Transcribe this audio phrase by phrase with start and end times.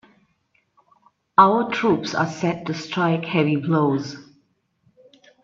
[1.37, 4.15] Our troops are set to strike heavy blows.